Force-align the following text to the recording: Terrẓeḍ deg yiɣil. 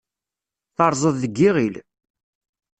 Terrẓeḍ 0.75 1.15
deg 1.23 1.33
yiɣil. 1.41 1.75